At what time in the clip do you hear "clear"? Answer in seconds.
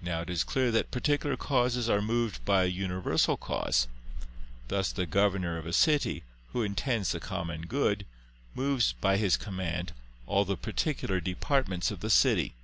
0.44-0.70